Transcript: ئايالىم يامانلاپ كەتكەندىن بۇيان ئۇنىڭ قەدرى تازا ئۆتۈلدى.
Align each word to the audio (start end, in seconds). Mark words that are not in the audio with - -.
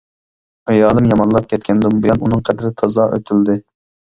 ئايالىم 0.71 1.09
يامانلاپ 1.11 1.45
كەتكەندىن 1.53 2.01
بۇيان 2.07 2.25
ئۇنىڭ 2.29 2.43
قەدرى 2.49 2.73
تازا 2.83 3.07
ئۆتۈلدى. 3.19 3.61